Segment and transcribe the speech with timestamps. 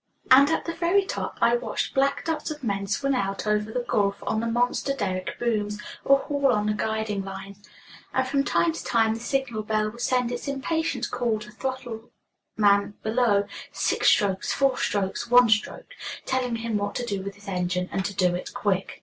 [0.31, 3.85] And at the very top I watched black dots of men swing out over the
[3.87, 7.61] gulf on the monster derrick booms, or haul on the guiding lines.
[8.11, 11.55] And from time to time the signal bell would send its impatient call to the
[11.55, 12.09] throttle
[12.57, 15.91] man below, six strokes, four strokes, one stroke,
[16.25, 18.99] telling him what to do with his engine, and to do it quick.